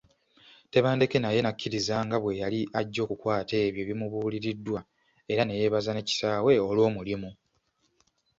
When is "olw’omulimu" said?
6.69-7.29